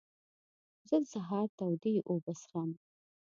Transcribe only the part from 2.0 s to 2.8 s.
اوبه څښم.